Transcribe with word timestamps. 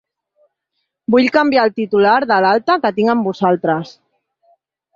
Vull 1.15 1.29
canviar 1.35 1.67
el 1.69 1.75
titular 1.81 2.15
de 2.33 2.39
l'alta 2.47 2.79
que 2.87 2.93
tinc 2.99 3.15
amb 3.15 3.31
vosaltres. 3.33 3.95